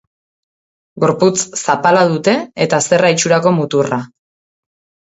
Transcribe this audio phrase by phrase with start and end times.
[1.03, 2.35] Gorputz zapala dute
[2.67, 4.03] eta zerra itxurako muturra.